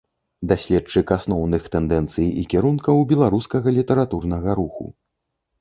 [0.51, 4.85] Даследчык асноўных тэндэнцый і кірункаў беларускага літаратурнага руху.